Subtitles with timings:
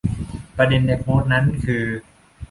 [0.57, 1.83] ประเด็นในโพสต์นั้นคือ